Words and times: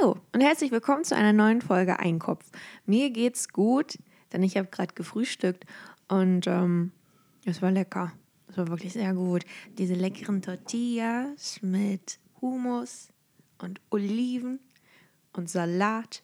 Hallo 0.00 0.16
und 0.32 0.40
herzlich 0.40 0.70
willkommen 0.70 1.04
zu 1.04 1.16
einer 1.16 1.32
neuen 1.32 1.60
Folge 1.60 1.98
Einkopf. 1.98 2.44
Mir 2.84 3.10
geht's 3.10 3.48
gut, 3.48 3.98
denn 4.32 4.42
ich 4.42 4.56
habe 4.56 4.68
gerade 4.68 4.94
gefrühstückt 4.94 5.64
und 6.08 6.46
ähm, 6.46 6.92
es 7.44 7.62
war 7.62 7.70
lecker. 7.70 8.12
Es 8.48 8.58
war 8.58 8.68
wirklich 8.68 8.92
sehr 8.92 9.14
gut. 9.14 9.44
Diese 9.78 9.94
leckeren 9.94 10.42
Tortillas 10.42 11.60
mit 11.62 12.18
Hummus 12.40 13.08
und 13.58 13.80
Oliven 13.90 14.60
und 15.32 15.48
Salat. 15.48 16.22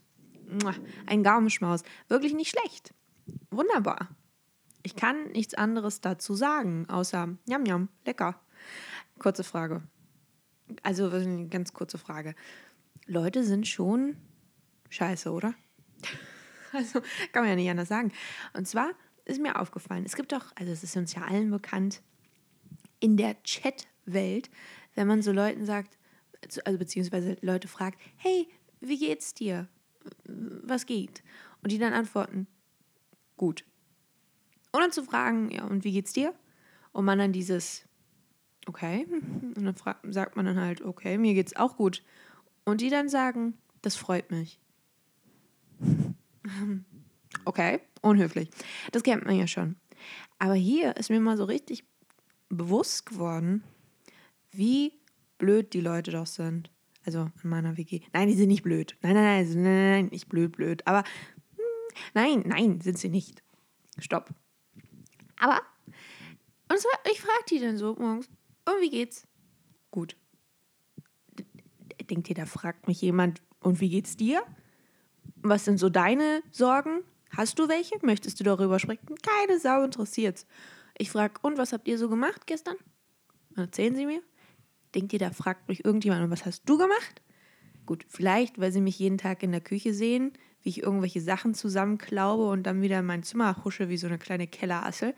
Ein 1.06 1.22
Gaumenschmaus. 1.22 1.82
Wirklich 2.08 2.34
nicht 2.34 2.50
schlecht. 2.50 2.92
Wunderbar. 3.50 4.08
Ich 4.82 4.96
kann 4.96 5.30
nichts 5.32 5.54
anderes 5.54 6.00
dazu 6.00 6.34
sagen, 6.34 6.88
außer 6.88 7.28
Yam 7.46 7.66
Yam, 7.66 7.88
lecker. 8.04 8.40
Kurze 9.18 9.44
Frage. 9.44 9.82
Also, 10.82 11.10
eine 11.10 11.48
ganz 11.48 11.72
kurze 11.72 11.98
Frage. 11.98 12.34
Leute 13.06 13.44
sind 13.44 13.66
schon 13.66 14.16
scheiße, 14.90 15.30
oder? 15.30 15.54
Also, 16.76 17.00
kann 17.30 17.44
man 17.44 17.50
ja 17.50 17.54
nicht 17.54 17.70
anders 17.70 17.86
sagen. 17.86 18.10
Und 18.52 18.66
zwar 18.66 18.90
ist 19.26 19.40
mir 19.40 19.60
aufgefallen, 19.60 20.02
es 20.04 20.16
gibt 20.16 20.32
doch, 20.32 20.46
also 20.56 20.72
es 20.72 20.82
ist 20.82 20.96
uns 20.96 21.14
ja 21.14 21.22
allen 21.22 21.52
bekannt, 21.52 22.02
in 22.98 23.16
der 23.16 23.40
Chat-Welt, 23.44 24.50
wenn 24.96 25.06
man 25.06 25.22
so 25.22 25.30
Leuten 25.30 25.66
sagt, 25.66 25.96
also 26.64 26.76
beziehungsweise 26.76 27.36
Leute 27.42 27.68
fragt, 27.68 28.00
hey, 28.16 28.48
wie 28.80 28.98
geht's 28.98 29.34
dir? 29.34 29.68
Was 30.24 30.86
geht? 30.86 31.22
Und 31.62 31.70
die 31.70 31.78
dann 31.78 31.92
antworten, 31.92 32.48
gut. 33.36 33.64
Und 34.72 34.80
dann 34.80 34.90
zu 34.90 35.04
fragen, 35.04 35.50
ja, 35.50 35.64
und 35.64 35.84
wie 35.84 35.92
geht's 35.92 36.12
dir? 36.12 36.34
Und 36.92 37.04
man 37.04 37.18
dann 37.18 37.32
dieses, 37.32 37.84
okay. 38.66 39.06
Und 39.10 39.64
dann 39.64 40.12
sagt 40.12 40.36
man 40.36 40.46
dann 40.46 40.60
halt, 40.60 40.82
okay, 40.82 41.18
mir 41.18 41.34
geht's 41.34 41.56
auch 41.56 41.76
gut. 41.76 42.02
Und 42.64 42.80
die 42.80 42.90
dann 42.90 43.08
sagen, 43.08 43.58
das 43.82 43.96
freut 43.96 44.30
mich. 44.30 44.60
Okay, 47.44 47.80
unhöflich. 48.00 48.48
Das 48.92 49.02
kennt 49.02 49.24
man 49.24 49.36
ja 49.36 49.46
schon. 49.46 49.76
Aber 50.38 50.54
hier 50.54 50.96
ist 50.96 51.10
mir 51.10 51.20
mal 51.20 51.36
so 51.36 51.44
richtig 51.44 51.84
bewusst 52.48 53.06
geworden, 53.06 53.64
wie 54.50 55.00
blöd 55.38 55.74
die 55.74 55.80
Leute 55.80 56.12
doch 56.12 56.26
sind. 56.26 56.70
Also 57.04 57.30
in 57.42 57.50
meiner 57.50 57.76
WG. 57.76 58.00
Nein, 58.12 58.28
die 58.28 58.34
sind 58.34 58.48
nicht 58.48 58.62
blöd. 58.62 58.96
Nein, 59.02 59.14
nein, 59.14 59.44
nein, 59.44 59.62
nein, 59.62 59.90
nein 59.90 60.06
nicht 60.06 60.28
blöd, 60.28 60.52
blöd. 60.52 60.86
Aber 60.86 61.04
hm, 61.56 61.64
nein, 62.14 62.42
nein, 62.46 62.80
sind 62.80 62.98
sie 62.98 63.10
nicht. 63.10 63.42
Stopp. 63.98 64.30
Aber, 65.38 65.60
und 66.70 66.78
zwar, 66.78 66.98
ich 67.12 67.20
frage 67.20 67.44
die 67.50 67.60
dann 67.60 67.76
so 67.76 67.94
morgens, 67.96 68.28
und 68.66 68.80
wie 68.80 68.90
geht's? 68.90 69.26
Gut. 69.90 70.16
Denkt 72.10 72.28
ihr, 72.28 72.34
da 72.34 72.46
fragt 72.46 72.86
mich 72.88 73.00
jemand, 73.00 73.42
und 73.60 73.80
wie 73.80 73.88
geht's 73.88 74.16
dir? 74.16 74.42
Was 75.36 75.64
sind 75.64 75.78
so 75.78 75.88
deine 75.88 76.42
Sorgen? 76.50 77.00
Hast 77.30 77.58
du 77.58 77.68
welche? 77.68 77.96
Möchtest 78.02 78.38
du 78.38 78.44
darüber 78.44 78.78
sprechen? 78.78 79.14
Keine 79.22 79.58
Sau 79.58 79.82
interessiert's. 79.82 80.46
Ich 80.98 81.10
frage, 81.10 81.34
und 81.42 81.58
was 81.58 81.72
habt 81.72 81.88
ihr 81.88 81.98
so 81.98 82.08
gemacht 82.08 82.46
gestern? 82.46 82.76
Erzählen 83.56 83.94
Sie 83.94 84.06
mir. 84.06 84.22
Denkt 84.94 85.12
ihr, 85.12 85.18
da 85.18 85.30
fragt 85.30 85.68
mich 85.68 85.84
irgendjemand, 85.84 86.24
und 86.24 86.30
was 86.30 86.44
hast 86.44 86.68
du 86.68 86.78
gemacht? 86.78 87.22
Gut, 87.86 88.06
vielleicht, 88.08 88.58
weil 88.60 88.72
sie 88.72 88.80
mich 88.80 88.98
jeden 88.98 89.18
Tag 89.18 89.42
in 89.42 89.52
der 89.52 89.60
Küche 89.60 89.92
sehen, 89.92 90.32
wie 90.62 90.70
ich 90.70 90.82
irgendwelche 90.82 91.20
Sachen 91.20 91.54
zusammenklaube 91.54 92.44
und 92.44 92.62
dann 92.62 92.80
wieder 92.80 93.00
in 93.00 93.06
mein 93.06 93.22
Zimmer 93.22 93.64
husche 93.64 93.88
wie 93.88 93.98
so 93.98 94.06
eine 94.06 94.18
kleine 94.18 94.46
Kellerassel 94.46 95.14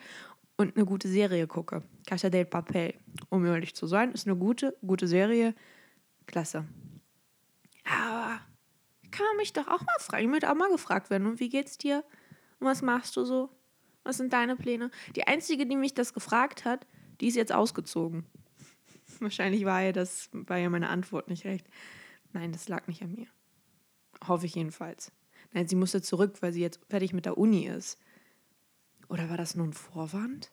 und 0.56 0.76
eine 0.76 0.84
gute 0.84 1.08
Serie 1.08 1.46
gucke. 1.46 1.82
Casa 2.06 2.30
del 2.30 2.44
Papel, 2.44 2.94
um 3.28 3.44
ehrlich 3.44 3.74
zu 3.74 3.86
sein, 3.86 4.12
ist 4.12 4.26
eine 4.26 4.36
gute, 4.36 4.76
gute 4.84 5.06
Serie. 5.06 5.54
Klasse. 6.26 6.66
Aber 7.84 8.40
kann 9.10 9.26
man 9.26 9.36
mich 9.38 9.52
doch 9.52 9.66
auch 9.68 9.80
mal 9.80 9.98
fragen. 9.98 10.24
Ich 10.24 10.30
möchte 10.30 10.50
auch 10.50 10.56
mal 10.56 10.70
gefragt 10.70 11.10
werden. 11.10 11.26
Und 11.26 11.40
wie 11.40 11.48
geht's 11.48 11.78
dir? 11.78 12.04
Und 12.58 12.66
was 12.66 12.82
machst 12.82 13.16
du 13.16 13.24
so? 13.24 13.50
Was 14.04 14.18
sind 14.18 14.32
deine 14.32 14.56
Pläne? 14.56 14.90
Die 15.14 15.26
einzige, 15.26 15.66
die 15.66 15.76
mich 15.76 15.94
das 15.94 16.14
gefragt 16.14 16.64
hat, 16.64 16.86
die 17.20 17.28
ist 17.28 17.36
jetzt 17.36 17.52
ausgezogen. 17.52 18.26
Wahrscheinlich 19.20 19.64
war 19.64 19.82
ja 19.82 19.92
das, 19.92 20.28
war 20.32 20.58
ja 20.58 20.70
meine 20.70 20.88
Antwort 20.88 21.28
nicht 21.28 21.44
recht. 21.44 21.66
Nein, 22.32 22.52
das 22.52 22.68
lag 22.68 22.86
nicht 22.86 23.02
an 23.02 23.12
mir. 23.12 23.26
Hoffe 24.26 24.46
ich 24.46 24.54
jedenfalls. 24.54 25.12
Nein, 25.52 25.68
sie 25.68 25.76
musste 25.76 26.02
zurück, 26.02 26.36
weil 26.40 26.52
sie 26.52 26.60
jetzt 26.60 26.80
fertig 26.88 27.12
mit 27.12 27.24
der 27.24 27.38
Uni 27.38 27.66
ist. 27.66 27.98
Oder 29.08 29.30
war 29.30 29.36
das 29.36 29.54
nur 29.54 29.66
ein 29.66 29.72
Vorwand? 29.72 30.50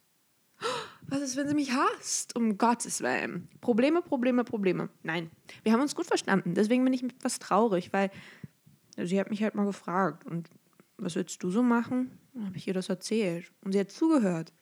Was 1.07 1.21
ist, 1.21 1.37
wenn 1.37 1.47
sie 1.47 1.55
mich 1.55 1.71
hasst? 1.73 2.35
Um 2.35 2.57
Gottes 2.57 3.01
Willen. 3.01 3.49
Probleme, 3.61 4.01
Probleme, 4.01 4.43
Probleme. 4.43 4.89
Nein, 5.03 5.29
wir 5.63 5.73
haben 5.73 5.81
uns 5.81 5.95
gut 5.95 6.05
verstanden. 6.05 6.55
Deswegen 6.55 6.83
bin 6.83 6.93
ich 6.93 7.03
etwas 7.03 7.39
traurig, 7.39 7.91
weil 7.93 8.09
sie 8.97 9.19
hat 9.19 9.29
mich 9.29 9.43
halt 9.43 9.55
mal 9.55 9.65
gefragt. 9.65 10.25
Und 10.25 10.49
was 10.97 11.15
willst 11.15 11.41
du 11.43 11.49
so 11.49 11.61
machen? 11.61 12.17
Dann 12.33 12.47
habe 12.47 12.57
ich 12.57 12.67
ihr 12.67 12.73
das 12.73 12.89
erzählt. 12.89 13.51
Und 13.61 13.73
sie 13.73 13.79
hat 13.79 13.91
zugehört. 13.91 14.53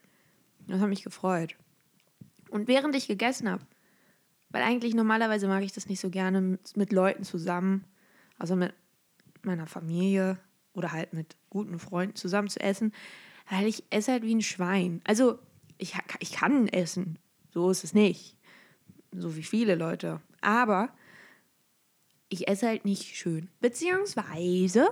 Das 0.67 0.79
hat 0.79 0.89
mich 0.89 1.03
gefreut. 1.03 1.55
Und 2.49 2.67
während 2.67 2.95
ich 2.95 3.07
gegessen 3.07 3.49
habe, 3.49 3.65
weil 4.49 4.63
eigentlich 4.63 4.93
normalerweise 4.93 5.47
mag 5.47 5.63
ich 5.63 5.71
das 5.71 5.87
nicht 5.87 6.01
so 6.01 6.09
gerne 6.09 6.41
mit, 6.41 6.75
mit 6.75 6.91
Leuten 6.91 7.23
zusammen, 7.23 7.85
also 8.37 8.55
mit 8.55 8.73
meiner 9.43 9.67
Familie 9.67 10.37
oder 10.73 10.91
halt 10.91 11.13
mit 11.13 11.37
guten 11.49 11.79
Freunden 11.79 12.15
zusammen 12.15 12.49
zu 12.49 12.59
essen, 12.59 12.93
weil 13.49 13.67
ich 13.67 13.83
esse 13.89 14.11
halt 14.11 14.23
wie 14.23 14.35
ein 14.35 14.41
Schwein. 14.41 15.01
Also 15.05 15.39
ich, 15.81 15.95
ich 16.19 16.31
kann 16.33 16.67
essen, 16.67 17.17
so 17.51 17.69
ist 17.71 17.83
es 17.83 17.93
nicht. 17.93 18.37
So 19.11 19.35
wie 19.35 19.43
viele 19.43 19.75
Leute. 19.75 20.21
Aber 20.39 20.93
ich 22.29 22.47
esse 22.47 22.67
halt 22.67 22.85
nicht 22.85 23.15
schön. 23.15 23.49
Beziehungsweise 23.59 24.89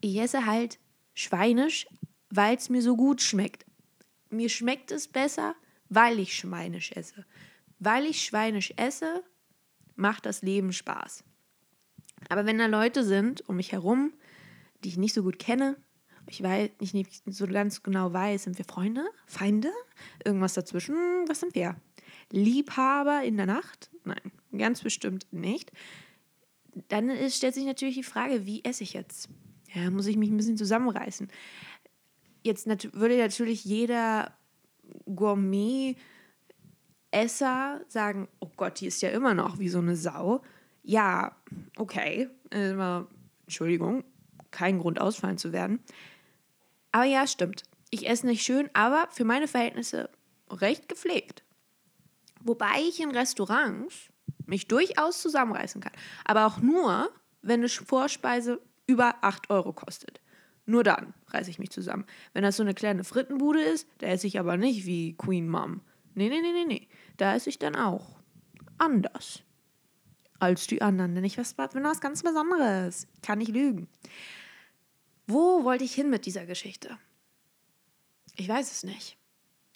ich 0.00 0.16
esse 0.18 0.46
halt 0.46 0.78
schweinisch, 1.14 1.86
weil 2.30 2.56
es 2.56 2.68
mir 2.68 2.82
so 2.82 2.96
gut 2.96 3.22
schmeckt. 3.22 3.64
Mir 4.28 4.50
schmeckt 4.50 4.92
es 4.92 5.08
besser, 5.08 5.56
weil 5.88 6.20
ich 6.20 6.36
schweinisch 6.36 6.92
esse. 6.92 7.24
Weil 7.78 8.04
ich 8.04 8.22
schweinisch 8.22 8.74
esse, 8.76 9.24
macht 9.94 10.26
das 10.26 10.42
Leben 10.42 10.72
Spaß. 10.72 11.24
Aber 12.28 12.44
wenn 12.44 12.58
da 12.58 12.66
Leute 12.66 13.02
sind 13.02 13.48
um 13.48 13.56
mich 13.56 13.72
herum, 13.72 14.12
die 14.84 14.88
ich 14.90 14.98
nicht 14.98 15.14
so 15.14 15.22
gut 15.22 15.38
kenne, 15.38 15.76
ich 16.28 16.42
weiß 16.42 16.70
nicht, 16.80 16.94
nicht 16.94 17.36
so 17.36 17.46
ganz 17.46 17.82
genau 17.82 18.12
weiß, 18.12 18.44
sind 18.44 18.58
wir 18.58 18.64
Freunde, 18.64 19.04
Feinde, 19.26 19.70
irgendwas 20.24 20.54
dazwischen, 20.54 20.96
was 21.28 21.40
sind 21.40 21.54
wir? 21.54 21.76
Liebhaber 22.30 23.22
in 23.22 23.36
der 23.36 23.46
Nacht? 23.46 23.90
Nein, 24.04 24.32
ganz 24.56 24.82
bestimmt 24.82 25.26
nicht. 25.32 25.72
Dann 26.88 27.08
ist, 27.08 27.36
stellt 27.36 27.54
sich 27.54 27.64
natürlich 27.64 27.94
die 27.94 28.02
Frage, 28.02 28.44
wie 28.46 28.64
esse 28.64 28.82
ich 28.82 28.92
jetzt? 28.92 29.28
Ja, 29.72 29.90
muss 29.90 30.06
ich 30.06 30.16
mich 30.16 30.30
ein 30.30 30.36
bisschen 30.36 30.56
zusammenreißen. 30.56 31.28
Jetzt 32.42 32.66
nat 32.66 32.92
würde 32.92 33.16
natürlich 33.18 33.64
jeder 33.64 34.36
Gourmet-Esser 35.14 35.96
sagen, 37.88 38.28
oh 38.40 38.50
Gott, 38.56 38.80
die 38.80 38.86
ist 38.86 39.02
ja 39.02 39.10
immer 39.10 39.34
noch 39.34 39.58
wie 39.58 39.68
so 39.68 39.78
eine 39.78 39.96
Sau. 39.96 40.42
Ja, 40.82 41.36
okay, 41.76 42.28
äh, 42.50 42.74
Entschuldigung, 43.42 44.04
kein 44.50 44.78
Grund 44.78 45.00
ausfallen 45.00 45.38
zu 45.38 45.52
werden. 45.52 45.80
Aber 46.96 47.04
ja, 47.04 47.26
stimmt. 47.26 47.64
Ich 47.90 48.08
esse 48.08 48.24
nicht 48.24 48.42
schön, 48.42 48.70
aber 48.72 49.08
für 49.10 49.26
meine 49.26 49.48
Verhältnisse 49.48 50.08
recht 50.50 50.88
gepflegt. 50.88 51.44
Wobei 52.40 52.72
ich 52.88 53.02
in 53.02 53.10
Restaurants 53.10 54.08
mich 54.46 54.66
durchaus 54.66 55.20
zusammenreißen 55.20 55.82
kann. 55.82 55.92
Aber 56.24 56.46
auch 56.46 56.56
nur, 56.56 57.10
wenn 57.42 57.60
eine 57.60 57.68
Vorspeise 57.68 58.62
über 58.86 59.16
8 59.20 59.50
Euro 59.50 59.74
kostet. 59.74 60.22
Nur 60.64 60.84
dann 60.84 61.12
reiße 61.26 61.50
ich 61.50 61.58
mich 61.58 61.68
zusammen. 61.68 62.06
Wenn 62.32 62.44
das 62.44 62.56
so 62.56 62.62
eine 62.62 62.72
kleine 62.72 63.04
Frittenbude 63.04 63.60
ist, 63.60 63.86
da 63.98 64.06
esse 64.06 64.26
ich 64.26 64.40
aber 64.40 64.56
nicht 64.56 64.86
wie 64.86 65.18
Queen 65.18 65.50
Mom. 65.50 65.82
Nee, 66.14 66.30
nee, 66.30 66.40
nee, 66.40 66.52
nee, 66.52 66.64
nee. 66.64 66.88
Da 67.18 67.34
esse 67.34 67.50
ich 67.50 67.58
dann 67.58 67.76
auch 67.76 68.16
anders 68.78 69.42
als 70.38 70.66
die 70.66 70.80
anderen. 70.80 71.14
Denn 71.14 71.24
ich 71.24 71.36
bin 71.36 71.84
was 71.84 72.00
ganz 72.00 72.22
Besonderes. 72.22 73.06
Kann 73.20 73.40
nicht 73.40 73.52
lügen. 73.52 73.86
Wo 75.26 75.64
wollte 75.64 75.84
ich 75.84 75.94
hin 75.94 76.10
mit 76.10 76.26
dieser 76.26 76.46
Geschichte? 76.46 76.98
Ich 78.36 78.48
weiß 78.48 78.70
es 78.70 78.84
nicht. 78.84 79.16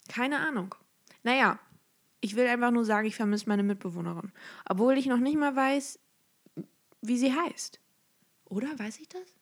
Keine 0.07 0.39
Ahnung. 0.39 0.75
Naja, 1.23 1.59
ich 2.21 2.35
will 2.35 2.47
einfach 2.47 2.71
nur 2.71 2.85
sagen, 2.85 3.07
ich 3.07 3.15
vermisse 3.15 3.49
meine 3.49 3.63
Mitbewohnerin. 3.63 4.31
Obwohl 4.67 4.97
ich 4.97 5.07
noch 5.07 5.19
nicht 5.19 5.37
mal 5.37 5.55
weiß, 5.55 5.99
wie 7.01 7.17
sie 7.17 7.33
heißt. 7.33 7.79
Oder 8.45 8.77
weiß 8.77 8.99
ich 8.99 9.09
das? 9.09 9.35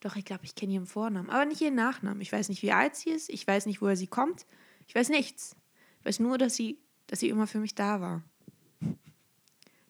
Doch, 0.00 0.14
ich 0.16 0.24
glaube, 0.24 0.44
ich 0.44 0.54
kenne 0.54 0.74
ihren 0.74 0.86
Vornamen, 0.86 1.28
aber 1.28 1.44
nicht 1.44 1.60
ihren 1.60 1.74
Nachnamen. 1.74 2.20
Ich 2.20 2.32
weiß 2.32 2.48
nicht, 2.48 2.62
wie 2.62 2.72
alt 2.72 2.94
sie 2.94 3.10
ist. 3.10 3.28
Ich 3.28 3.46
weiß 3.46 3.66
nicht, 3.66 3.82
woher 3.82 3.96
sie 3.96 4.06
kommt. 4.06 4.46
Ich 4.86 4.94
weiß 4.94 5.08
nichts. 5.08 5.56
Ich 5.98 6.06
weiß 6.06 6.20
nur, 6.20 6.38
dass 6.38 6.54
sie, 6.54 6.78
dass 7.08 7.20
sie 7.20 7.28
immer 7.28 7.48
für 7.48 7.58
mich 7.58 7.74
da 7.74 8.00
war. 8.00 8.22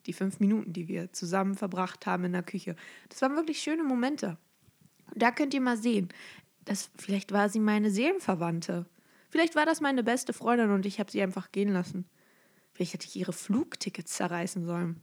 Die 0.07 0.13
fünf 0.15 0.41
Minuten, 0.41 0.73
die 0.73 0.89
wir 0.89 1.13
zusammen 1.13 1.55
verbracht 1.55 2.07
haben 2.07 2.25
in 2.25 2.33
der 2.33 2.43
Küche. 2.43 2.75
Das 3.11 3.21
waren 3.21 3.37
wirklich 3.37 3.61
schöne 3.61 3.85
Momente. 3.85 4.39
Da 5.15 5.31
könnt 5.31 5.55
ihr 5.55 5.61
mal 5.61 5.77
sehen, 5.77 6.09
dass 6.65 6.91
vielleicht 6.97 7.33
war 7.33 7.49
sie 7.49 7.61
meine 7.61 7.91
Seelenverwandte. 7.91 8.87
Vielleicht 9.31 9.57
war 9.57 9.67
das 9.67 9.81
meine 9.81 10.03
beste 10.03 10.33
Freundin 10.33 10.71
und 10.71 10.87
ich 10.87 11.01
habe 11.01 11.11
sie 11.11 11.23
einfach 11.23 11.53
gehen 11.53 11.73
lassen. 11.73 12.09
Vielleicht 12.73 12.95
hätte 12.95 13.07
ich 13.07 13.17
ihre 13.17 13.33
Flugtickets 13.33 14.13
zerreißen 14.13 14.65
sollen. 14.65 15.03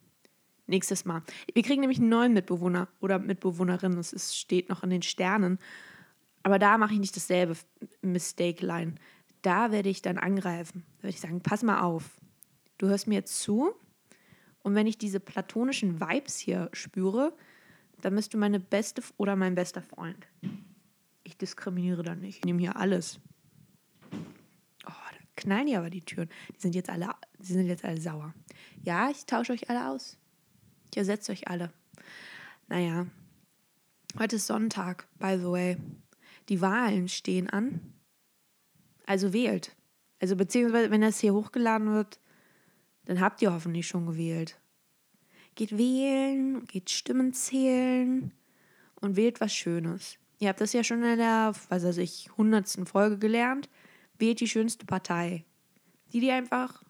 Nächstes 0.68 1.06
Mal. 1.06 1.22
Wir 1.54 1.62
kriegen 1.62 1.82
nämlich 1.82 2.00
einen 2.00 2.10
neuen 2.10 2.34
Mitbewohner 2.34 2.88
oder 3.00 3.20
Mitbewohnerin. 3.20 3.98
Es 3.98 4.36
steht 4.36 4.70
noch 4.70 4.82
in 4.82 4.90
den 4.90 5.04
Sternen. 5.04 5.60
Aber 6.42 6.58
da 6.58 6.78
mache 6.78 6.94
ich 6.94 7.00
nicht 7.00 7.16
dasselbe 7.16 7.56
Mistake-Line. 8.02 8.96
Da 9.42 9.72
werde 9.72 9.90
ich 9.90 10.02
dann 10.02 10.18
angreifen. 10.18 10.84
Da 10.98 11.04
werde 11.04 11.16
ich 11.16 11.22
sagen, 11.22 11.42
pass 11.42 11.62
mal 11.62 11.82
auf. 11.82 12.18
Du 12.78 12.88
hörst 12.88 13.08
mir 13.08 13.16
jetzt 13.16 13.42
zu. 13.42 13.74
Und 14.64 14.74
wenn 14.74 14.88
ich 14.88 14.98
diese 14.98 15.20
platonischen 15.20 16.00
Vibes 16.00 16.40
hier 16.40 16.70
spüre, 16.74 17.36
dann 18.02 18.16
bist 18.16 18.34
du 18.34 18.38
meine 18.38 18.60
beste 18.60 19.02
oder 19.18 19.36
mein 19.36 19.56
bester 19.56 19.82
Freund. 19.82 20.28
Ich 21.24 21.38
diskriminiere 21.38 22.04
da 22.04 22.16
nicht. 22.16 22.40
Ich 22.40 22.46
nehme 22.46 22.60
hier 22.60 22.76
alles. 22.76 23.20
Oh, 24.12 24.92
da 25.12 25.18
knallen 25.36 25.68
die 25.68 25.76
aber 25.76 25.90
die 25.90 26.06
Türen. 26.06 26.30
Die 26.56 26.62
sind 26.62 26.76
jetzt 26.76 26.90
alle, 26.90 27.10
die 27.40 27.54
sind 27.54 27.68
jetzt 27.68 27.84
alle 27.84 28.00
sauer. 28.00 28.34
Ja, 28.84 29.10
ich 29.10 29.26
tausche 29.26 29.54
euch 29.54 29.70
alle 29.70 29.90
aus. 29.90 30.18
Ich 30.92 30.98
ersetze 30.98 31.32
euch 31.32 31.48
alle. 31.48 31.74
Naja, 32.68 33.08
heute 34.20 34.38
ist 34.38 34.48
Sonntag, 34.48 35.08
by 35.18 35.38
the 35.38 35.46
way. 35.46 35.78
Die 36.50 36.62
Wahlen 36.62 37.08
stehen 37.08 37.50
an. 37.50 37.94
Also 39.06 39.34
wählt. 39.34 39.76
Also 40.20 40.36
beziehungsweise, 40.36 40.92
wenn 40.92 41.02
das 41.02 41.20
hier 41.20 41.34
hochgeladen 41.34 41.94
wird, 41.94 42.20
dann 43.06 43.20
habt 43.20 43.42
ihr 43.42 43.54
hoffentlich 43.54 43.88
schon 43.88 44.06
gewählt. 44.06 44.60
Geht 45.56 45.78
wählen, 45.78 46.66
geht 46.68 46.90
Stimmen 46.90 47.34
zählen 47.34 48.32
und 48.96 49.16
wählt 49.16 49.42
was 49.42 49.54
Schönes. 49.54 50.18
Ihr 50.40 50.50
habt 50.50 50.62
das 50.62 50.74
ja 50.74 50.84
schon 50.84 51.04
in 51.04 51.18
der, 51.18 51.54
was 51.70 51.84
weiß 51.84 51.98
ich, 51.98 52.30
hundertsten 52.38 52.86
Folge 52.86 53.18
gelernt. 53.18 53.70
Wählt 54.20 54.40
die 54.40 54.48
schönste 54.48 54.86
Partei. 54.86 55.46
Die, 56.12 56.20
die 56.20 56.32
einfach 56.32 56.84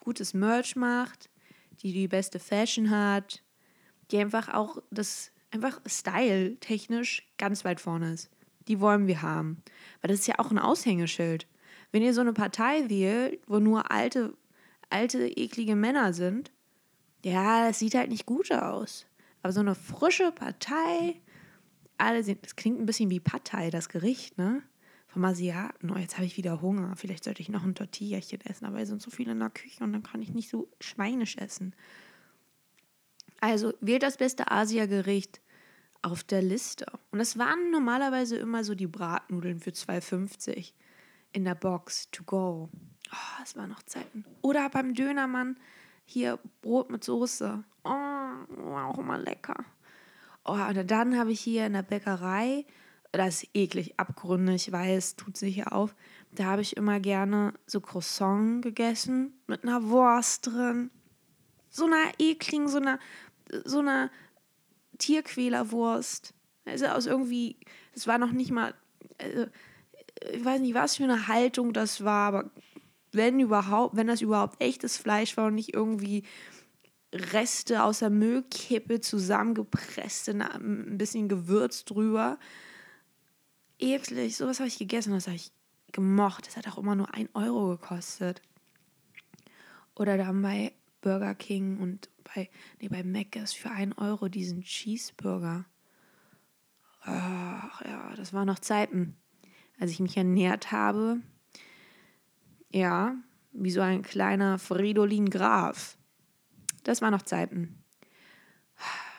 gutes 0.00 0.34
Merch 0.34 0.76
macht, 0.76 1.30
die 1.82 1.92
die 1.92 2.08
beste 2.08 2.38
Fashion 2.38 2.90
hat, 2.90 3.42
die 4.10 4.18
einfach 4.18 4.48
auch 4.48 4.78
das 4.90 5.32
einfach 5.50 5.80
style-technisch 5.86 7.26
ganz 7.38 7.64
weit 7.64 7.80
vorne 7.80 8.12
ist. 8.12 8.30
Die 8.68 8.80
wollen 8.80 9.06
wir 9.06 9.22
haben. 9.22 9.62
Weil 10.00 10.10
das 10.10 10.20
ist 10.20 10.28
ja 10.28 10.38
auch 10.38 10.50
ein 10.50 10.58
Aushängeschild. 10.58 11.46
Wenn 11.92 12.02
ihr 12.02 12.14
so 12.14 12.20
eine 12.20 12.32
Partei 12.32 12.88
wählt, 12.88 13.40
wo 13.46 13.58
nur 13.58 13.90
alte, 13.90 14.34
alte, 14.90 15.26
eklige 15.26 15.74
Männer 15.74 16.12
sind, 16.12 16.52
ja, 17.24 17.68
das 17.68 17.78
sieht 17.78 17.94
halt 17.94 18.10
nicht 18.10 18.26
gut 18.26 18.50
aus. 18.52 19.06
Aber 19.42 19.52
so 19.52 19.60
eine 19.60 19.74
frische 19.74 20.32
Partei, 20.32 21.20
alle 21.98 22.22
sind, 22.22 22.44
das 22.44 22.56
klingt 22.56 22.80
ein 22.80 22.86
bisschen 22.86 23.10
wie 23.10 23.20
Partei, 23.20 23.70
das 23.70 23.88
Gericht, 23.88 24.38
ne? 24.38 24.62
Vom 25.08 25.24
Asiaten. 25.24 25.90
Oh, 25.90 25.96
jetzt 25.96 26.16
habe 26.16 26.26
ich 26.26 26.36
wieder 26.36 26.62
Hunger. 26.62 26.94
Vielleicht 26.96 27.24
sollte 27.24 27.42
ich 27.42 27.48
noch 27.48 27.64
ein 27.64 27.74
Tortillachen 27.74 28.40
essen, 28.42 28.64
aber 28.64 28.80
es 28.80 28.88
sind 28.88 29.02
so 29.02 29.10
viele 29.10 29.32
in 29.32 29.40
der 29.40 29.50
Küche 29.50 29.82
und 29.82 29.92
dann 29.92 30.04
kann 30.04 30.22
ich 30.22 30.32
nicht 30.32 30.48
so 30.48 30.68
schweinisch 30.80 31.36
essen. 31.36 31.74
Also 33.40 33.72
wählt 33.80 34.02
das 34.02 34.18
beste 34.18 34.50
Asiagericht 34.50 35.40
auf 36.02 36.22
der 36.22 36.42
Liste. 36.42 36.86
Und 37.10 37.18
das 37.18 37.38
waren 37.38 37.70
normalerweise 37.70 38.36
immer 38.36 38.62
so 38.62 38.74
die 38.74 38.86
Bratnudeln 38.86 39.58
für 39.58 39.70
2,50 39.70 40.72
in 41.32 41.44
der 41.44 41.54
Box 41.54 42.10
to 42.10 42.22
go. 42.24 42.68
Oh, 43.12 43.40
das 43.40 43.56
waren 43.56 43.70
noch 43.70 43.82
Zeiten. 43.82 44.24
Oder 44.42 44.68
beim 44.70 44.94
Dönermann 44.94 45.58
hier 46.10 46.38
Brot 46.62 46.90
mit 46.90 47.04
Soße. 47.04 47.64
Oh, 47.84 47.88
auch 47.88 48.98
immer 48.98 49.18
lecker. 49.18 49.64
Oh, 50.44 50.52
und 50.52 50.90
dann 50.90 51.18
habe 51.18 51.32
ich 51.32 51.40
hier 51.40 51.66
in 51.66 51.74
der 51.74 51.82
Bäckerei, 51.82 52.64
das 53.12 53.42
ist 53.42 53.50
eklig, 53.54 53.98
abgründig, 53.98 54.70
weiß, 54.70 55.16
tut 55.16 55.36
sich 55.36 55.54
hier 55.54 55.72
auf. 55.72 55.94
Da 56.32 56.44
habe 56.44 56.62
ich 56.62 56.76
immer 56.76 57.00
gerne 57.00 57.54
so 57.66 57.80
Croissant 57.80 58.62
gegessen 58.62 59.32
mit 59.46 59.64
einer 59.64 59.88
Wurst 59.88 60.46
drin. 60.46 60.90
So 61.68 61.86
einer 61.86 62.12
ekligen, 62.18 62.68
so 62.68 62.78
einer 62.78 62.98
so 63.64 63.80
einer 63.80 64.10
Tierquälerwurst. 64.98 66.34
Also 66.64 66.86
aus 66.86 67.06
irgendwie, 67.06 67.56
es 67.94 68.06
war 68.06 68.18
noch 68.18 68.32
nicht 68.32 68.50
mal, 68.50 68.74
also, 69.18 69.46
ich 70.32 70.44
weiß 70.44 70.60
nicht, 70.60 70.74
was 70.74 70.96
für 70.96 71.04
eine 71.04 71.28
Haltung 71.28 71.72
das 71.72 72.04
war, 72.04 72.28
aber 72.28 72.50
wenn 73.12 73.40
überhaupt, 73.40 73.96
wenn 73.96 74.06
das 74.06 74.20
überhaupt 74.20 74.60
echtes 74.60 74.96
Fleisch 74.96 75.36
war 75.36 75.46
und 75.46 75.54
nicht 75.54 75.74
irgendwie 75.74 76.24
Reste 77.12 77.82
aus 77.82 78.00
der 78.00 78.10
Müllkippe 78.10 79.00
zusammengepresst, 79.00 80.28
ein 80.28 80.96
bisschen 80.96 81.28
Gewürz 81.28 81.84
drüber. 81.84 82.38
Eklig, 83.78 84.36
sowas 84.36 84.60
habe 84.60 84.68
ich 84.68 84.78
gegessen, 84.78 85.12
das 85.12 85.26
habe 85.26 85.36
ich 85.36 85.52
gemocht. 85.92 86.46
Das 86.46 86.56
hat 86.56 86.68
auch 86.68 86.78
immer 86.78 86.94
nur 86.94 87.12
ein 87.14 87.28
Euro 87.34 87.68
gekostet. 87.68 88.42
Oder 89.96 90.16
dann 90.16 90.40
bei 90.42 90.72
Burger 91.00 91.34
King 91.34 91.78
und 91.78 92.08
bei, 92.22 92.48
nee, 92.80 92.88
bei 92.88 93.02
Mc's 93.02 93.52
für 93.52 93.70
einen 93.70 93.92
Euro 93.94 94.28
diesen 94.28 94.62
Cheeseburger. 94.62 95.64
Ach 97.02 97.82
ja, 97.82 98.14
das 98.14 98.32
waren 98.32 98.46
noch 98.46 98.58
Zeiten, 98.58 99.16
als 99.78 99.90
ich 99.90 100.00
mich 100.00 100.16
ernährt 100.16 100.70
habe. 100.70 101.20
Ja, 102.70 103.16
wie 103.52 103.70
so 103.70 103.80
ein 103.80 104.02
kleiner 104.02 104.58
Fridolin 104.58 105.28
Graf. 105.28 105.96
Das 106.84 107.02
waren 107.02 107.12
noch 107.12 107.22
Zeiten. 107.22 107.82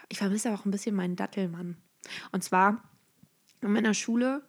Ich 0.10 0.18
vermisse 0.18 0.54
auch 0.54 0.66
ein 0.66 0.72
bisschen 0.72 0.96
meinen 0.96 1.16
Dattelmann. 1.16 1.78
Und 2.32 2.44
zwar 2.44 2.82
in 3.62 3.72
meiner 3.72 3.94
Schule, 3.94 4.44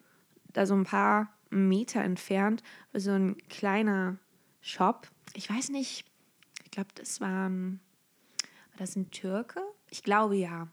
da 0.52 0.66
so 0.66 0.74
ein 0.74 0.84
paar 0.84 1.32
Meter 1.50 2.02
entfernt, 2.02 2.62
so 2.94 3.10
ein 3.10 3.36
kleiner 3.48 4.18
Shop. 4.60 5.08
Ich 5.34 5.50
weiß 5.50 5.70
nicht, 5.70 6.04
ich 6.64 6.70
glaube, 6.70 6.90
das 6.94 7.20
war 7.20 7.50
war 8.72 8.78
das 8.78 8.96
ein 8.96 9.10
Türke? 9.10 9.60
Ich 9.90 10.02
glaube 10.02 10.36
ja. 10.36 10.68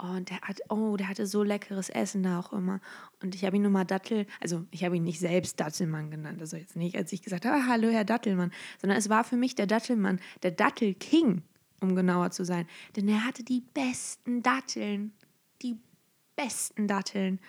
Und 0.00 0.30
der 0.30 0.40
hat, 0.42 0.60
oh, 0.68 0.96
der 0.96 1.08
hatte 1.08 1.26
so 1.26 1.42
leckeres 1.42 1.88
Essen 1.88 2.22
da 2.22 2.38
auch 2.38 2.52
immer. 2.52 2.80
Und 3.20 3.34
ich 3.34 3.44
habe 3.44 3.56
ihn 3.56 3.62
nur 3.62 3.72
mal 3.72 3.84
Dattel, 3.84 4.26
also 4.40 4.64
ich 4.70 4.84
habe 4.84 4.96
ihn 4.96 5.02
nicht 5.02 5.18
selbst 5.18 5.58
Dattelmann 5.58 6.12
genannt, 6.12 6.40
also 6.40 6.56
jetzt 6.56 6.76
nicht, 6.76 6.96
als 6.96 7.12
ich 7.12 7.20
gesagt 7.20 7.44
habe, 7.44 7.66
hallo 7.66 7.90
Herr 7.90 8.04
Dattelmann, 8.04 8.52
sondern 8.80 8.96
es 8.96 9.08
war 9.08 9.24
für 9.24 9.36
mich 9.36 9.56
der 9.56 9.66
Dattelmann, 9.66 10.20
der 10.44 10.52
Dattelking, 10.52 11.42
um 11.80 11.96
genauer 11.96 12.30
zu 12.30 12.44
sein. 12.44 12.68
Denn 12.94 13.08
er 13.08 13.24
hatte 13.24 13.42
die 13.42 13.60
besten 13.74 14.40
Datteln, 14.40 15.12
die 15.62 15.76
besten 16.36 16.86
Datteln. 16.86 17.40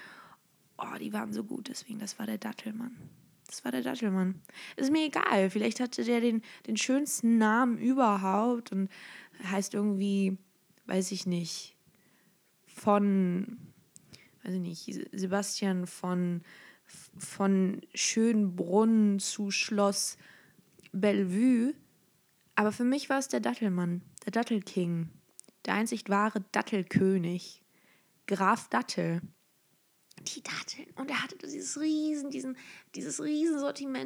Oh, 0.79 0.97
die 0.99 1.13
waren 1.13 1.31
so 1.31 1.43
gut, 1.43 1.67
deswegen, 1.69 1.99
das 1.99 2.17
war 2.17 2.25
der 2.25 2.39
Dattelmann. 2.39 2.97
Das 3.45 3.63
war 3.63 3.71
der 3.71 3.83
Dattelmann. 3.83 4.41
Ist 4.75 4.91
mir 4.91 5.05
egal, 5.05 5.51
vielleicht 5.51 5.79
hatte 5.79 6.03
der 6.03 6.19
den, 6.19 6.41
den 6.65 6.77
schönsten 6.77 7.37
Namen 7.37 7.77
überhaupt 7.77 8.71
und 8.71 8.89
heißt 9.43 9.75
irgendwie, 9.75 10.37
weiß 10.87 11.11
ich 11.11 11.27
nicht, 11.27 11.75
von, 12.79 13.57
weiß 14.43 14.53
ich 14.53 14.59
nicht, 14.59 15.09
Sebastian 15.11 15.87
von, 15.87 16.41
von 17.17 17.81
Schönbrunn 17.93 19.19
zu 19.19 19.51
Schloss 19.51 20.17
Bellevue. 20.91 21.73
Aber 22.55 22.71
für 22.71 22.83
mich 22.83 23.09
war 23.09 23.19
es 23.19 23.27
der 23.27 23.39
Dattelmann, 23.39 24.01
der 24.25 24.31
Dattelking, 24.31 25.09
der 25.65 25.75
einzig 25.75 26.03
wahre 26.07 26.43
Dattelkönig, 26.51 27.61
Graf 28.27 28.69
Dattel. 28.69 29.21
Die 30.19 30.43
Datteln. 30.43 30.87
Und 30.95 31.09
er 31.09 31.23
hatte 31.23 31.37
dieses 31.37 31.79
riesen, 31.79 32.29
diesen, 32.29 32.57
dieses 32.93 33.21
riesen 33.23 33.59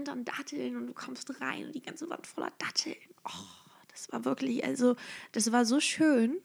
an 0.08 0.26
Datteln 0.26 0.76
und 0.76 0.88
du 0.88 0.94
kommst 0.94 1.42
rein 1.42 1.66
und 1.66 1.76
die 1.76 1.82
ganze 1.82 2.08
Wand 2.10 2.28
voller 2.28 2.52
Datteln. 2.60 2.96
Oh. 3.26 3.64
Das 3.94 4.12
war 4.12 4.26
wirklich, 4.26 4.66
also, 4.66 4.96
das 5.32 5.52
war 5.52 5.66
so 5.66 5.80
schön, 5.80 6.42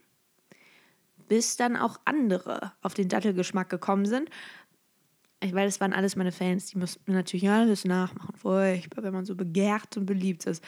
bis 1.28 1.56
dann 1.56 1.76
auch 1.76 1.98
andere 2.04 2.72
auf 2.82 2.94
den 2.94 3.08
Dattelgeschmack 3.08 3.68
gekommen 3.68 4.06
sind. 4.06 4.30
Ich, 5.40 5.54
weil 5.54 5.66
das 5.66 5.80
waren 5.80 5.92
alles 5.92 6.16
meine 6.16 6.32
Fans, 6.32 6.66
die 6.66 6.78
mussten 6.78 7.12
natürlich 7.12 7.48
alles 7.48 7.84
nachmachen. 7.84 8.34
Furchtbar, 8.36 9.04
wenn 9.04 9.12
man 9.12 9.24
so 9.24 9.36
begehrt 9.36 9.96
und 9.96 10.06
beliebt 10.06 10.46
ist. 10.46 10.64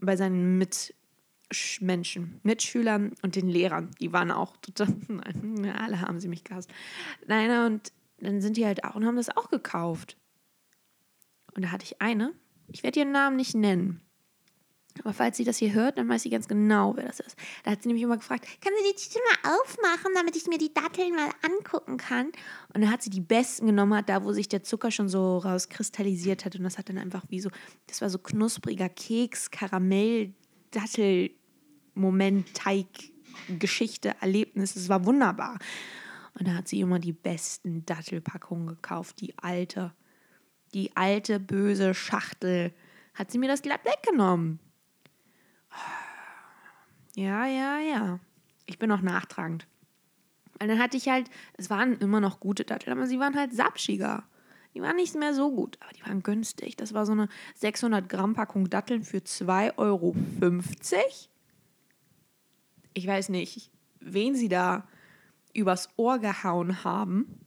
Bei 0.00 0.16
seinen 0.16 0.56
Mitmenschen, 0.58 2.40
Mitschülern 2.42 3.12
und 3.22 3.36
den 3.36 3.48
Lehrern. 3.48 3.90
Die 4.00 4.12
waren 4.12 4.30
auch 4.30 4.56
total, 4.58 4.94
alle 5.76 6.00
haben 6.00 6.20
sie 6.20 6.28
mich 6.28 6.44
gehasst. 6.44 6.70
Nein, 7.26 7.66
und 7.66 7.92
dann 8.20 8.40
sind 8.40 8.56
die 8.56 8.64
halt 8.64 8.84
auch 8.84 8.94
und 8.94 9.04
haben 9.04 9.16
das 9.16 9.36
auch 9.36 9.50
gekauft. 9.50 10.16
Und 11.54 11.64
da 11.64 11.70
hatte 11.70 11.84
ich 11.84 12.00
eine, 12.00 12.32
ich 12.68 12.82
werde 12.82 13.00
ihren 13.00 13.12
Namen 13.12 13.36
nicht 13.36 13.54
nennen, 13.54 14.00
aber 15.00 15.12
falls 15.12 15.36
sie 15.36 15.44
das 15.44 15.58
hier 15.58 15.72
hört, 15.72 15.98
dann 15.98 16.08
weiß 16.08 16.22
sie 16.22 16.30
ganz 16.30 16.48
genau, 16.48 16.96
wer 16.96 17.04
das 17.04 17.20
ist. 17.20 17.36
Da 17.64 17.70
hat 17.72 17.82
sie 17.82 17.88
nämlich 17.88 18.02
immer 18.02 18.16
gefragt, 18.16 18.46
kann 18.60 18.72
sie 18.76 18.90
die 18.90 18.96
Tüte 18.96 19.18
mal 19.42 19.54
aufmachen, 19.54 20.12
damit 20.14 20.36
ich 20.36 20.46
mir 20.46 20.58
die 20.58 20.72
Datteln 20.72 21.14
mal 21.14 21.30
angucken 21.42 21.96
kann? 21.96 22.26
Und 22.74 22.82
dann 22.82 22.90
hat 22.90 23.02
sie 23.02 23.10
die 23.10 23.20
besten 23.20 23.66
genommen, 23.66 24.02
da 24.06 24.24
wo 24.24 24.32
sich 24.32 24.48
der 24.48 24.62
Zucker 24.62 24.90
schon 24.90 25.08
so 25.08 25.38
rauskristallisiert 25.38 26.44
hat. 26.44 26.56
Und 26.56 26.64
das 26.64 26.78
hat 26.78 26.88
dann 26.88 26.98
einfach 26.98 27.24
wie 27.28 27.40
so, 27.40 27.50
das 27.86 28.00
war 28.00 28.10
so 28.10 28.18
knuspriger 28.18 28.88
Keks, 28.88 29.50
Karamell, 29.50 30.32
Dattel, 30.70 31.30
Moment, 31.94 32.54
Teig, 32.54 32.86
Geschichte, 33.58 34.14
Erlebnis. 34.20 34.76
Es 34.76 34.88
war 34.88 35.04
wunderbar. 35.04 35.58
Und 36.38 36.46
da 36.46 36.54
hat 36.54 36.68
sie 36.68 36.80
immer 36.80 36.98
die 36.98 37.12
besten 37.12 37.84
Dattelpackungen 37.84 38.68
gekauft, 38.68 39.20
die 39.20 39.36
alte, 39.38 39.92
die 40.74 40.96
alte 40.96 41.40
böse 41.40 41.94
Schachtel. 41.94 42.72
Hat 43.14 43.30
sie 43.30 43.38
mir 43.38 43.48
das 43.48 43.62
glatt 43.62 43.84
weggenommen. 43.84 44.60
Ja, 47.14 47.46
ja, 47.46 47.78
ja. 47.78 48.20
Ich 48.66 48.78
bin 48.78 48.88
noch 48.88 49.02
nachtragend. 49.02 49.66
Und 50.60 50.68
dann 50.68 50.78
hatte 50.78 50.96
ich 50.96 51.08
halt, 51.08 51.30
es 51.54 51.70
waren 51.70 51.98
immer 51.98 52.20
noch 52.20 52.40
gute 52.40 52.64
Datteln, 52.64 52.96
aber 52.96 53.06
sie 53.06 53.18
waren 53.18 53.36
halt 53.36 53.52
sapschiger. 53.52 54.24
Die 54.74 54.82
waren 54.82 54.96
nicht 54.96 55.14
mehr 55.14 55.34
so 55.34 55.50
gut, 55.50 55.78
aber 55.80 55.92
die 55.92 56.04
waren 56.04 56.22
günstig. 56.22 56.76
Das 56.76 56.94
war 56.94 57.06
so 57.06 57.12
eine 57.12 57.28
600 57.56 58.08
Gramm 58.08 58.34
Packung 58.34 58.68
Datteln 58.70 59.02
für 59.02 59.18
2,50 59.18 59.78
Euro. 59.78 60.16
Ich 62.94 63.06
weiß 63.06 63.30
nicht, 63.30 63.70
wen 64.00 64.34
sie 64.34 64.48
da 64.48 64.86
übers 65.54 65.88
Ohr 65.96 66.18
gehauen 66.18 66.84
haben, 66.84 67.40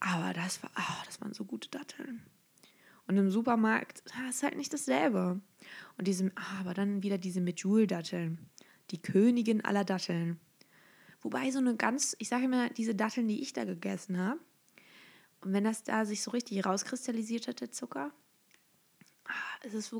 aber 0.00 0.32
das, 0.32 0.62
war, 0.62 0.70
oh, 0.78 1.02
das 1.06 1.20
waren 1.20 1.34
so 1.34 1.44
gute 1.44 1.68
Datteln. 1.68 2.22
Und 3.06 3.16
im 3.18 3.30
Supermarkt, 3.30 4.02
das 4.06 4.36
ist 4.36 4.42
halt 4.42 4.56
nicht 4.56 4.72
dasselbe. 4.72 5.40
Und 5.98 6.06
diesem, 6.06 6.32
ah, 6.36 6.60
aber 6.60 6.74
dann 6.74 7.02
wieder 7.02 7.18
diese 7.18 7.40
Medjool-Datteln. 7.40 8.38
Die 8.90 9.00
Königin 9.00 9.62
aller 9.62 9.84
Datteln. 9.84 10.40
Wobei 11.20 11.50
so 11.50 11.58
eine 11.58 11.76
ganz, 11.76 12.16
ich 12.18 12.28
sage 12.28 12.44
immer, 12.44 12.70
diese 12.70 12.94
Datteln, 12.94 13.28
die 13.28 13.42
ich 13.42 13.52
da 13.52 13.64
gegessen 13.64 14.18
habe, 14.18 14.40
und 15.40 15.52
wenn 15.52 15.64
das 15.64 15.84
da 15.84 16.06
sich 16.06 16.22
so 16.22 16.30
richtig 16.30 16.64
rauskristallisiert 16.64 17.48
hat, 17.48 17.60
der 17.60 17.70
Zucker, 17.70 18.12
ah, 19.26 19.58
es 19.62 19.74
ist 19.74 19.94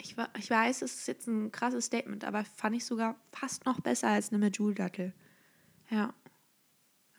ich, 0.00 0.14
ich 0.38 0.50
weiß, 0.50 0.82
es 0.82 0.94
ist 0.96 1.08
jetzt 1.08 1.26
ein 1.26 1.52
krasses 1.52 1.86
Statement, 1.86 2.24
aber 2.24 2.44
fand 2.44 2.76
ich 2.76 2.84
sogar 2.84 3.16
fast 3.32 3.64
noch 3.64 3.80
besser 3.80 4.08
als 4.08 4.30
eine 4.30 4.38
Medjool-Dattel. 4.38 5.14
Ja. 5.90 6.14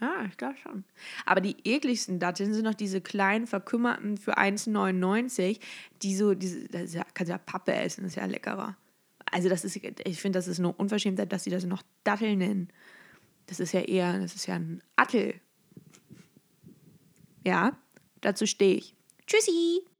Ja, 0.01 0.25
ich 0.27 0.35
glaube 0.35 0.57
schon. 0.57 0.83
Aber 1.27 1.41
die 1.41 1.55
ekligsten 1.63 2.19
Datteln 2.19 2.53
sind 2.53 2.65
noch 2.65 2.73
diese 2.73 3.01
kleinen, 3.01 3.45
verkümmerten 3.45 4.17
für 4.17 4.37
1,99, 4.37 5.59
die 6.01 6.15
so, 6.15 6.33
diese, 6.33 6.67
das 6.69 6.95
ja, 6.95 7.05
kannst 7.13 7.29
ja 7.29 7.37
Pappe 7.37 7.73
essen, 7.73 8.03
das 8.03 8.13
ist 8.13 8.15
ja 8.15 8.25
leckerer. 8.25 8.75
Also 9.31 9.47
das 9.47 9.63
ist, 9.63 9.75
ich 9.75 10.19
finde, 10.19 10.39
das 10.39 10.47
ist 10.47 10.57
eine 10.59 10.73
Unverschämtheit, 10.73 11.31
dass 11.31 11.43
sie 11.43 11.51
das 11.51 11.65
noch 11.65 11.83
Datteln 12.03 12.39
nennen. 12.39 12.69
Das 13.45 13.59
ist 13.59 13.73
ja 13.73 13.81
eher, 13.81 14.19
das 14.19 14.35
ist 14.35 14.47
ja 14.47 14.55
ein 14.55 14.81
Attel. 14.95 15.35
Ja, 17.45 17.77
dazu 18.21 18.47
stehe 18.47 18.75
ich. 18.75 18.95
Tschüssi! 19.27 19.90